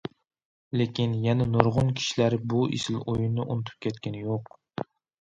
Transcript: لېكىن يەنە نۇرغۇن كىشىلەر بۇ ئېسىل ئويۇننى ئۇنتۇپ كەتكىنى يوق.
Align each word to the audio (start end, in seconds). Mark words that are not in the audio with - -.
لېكىن 0.81 1.13
يەنە 1.25 1.47
نۇرغۇن 1.51 1.93
كىشىلەر 2.01 2.39
بۇ 2.55 2.65
ئېسىل 2.73 3.01
ئويۇننى 3.05 3.49
ئۇنتۇپ 3.49 3.89
كەتكىنى 3.89 4.29
يوق. 4.29 4.55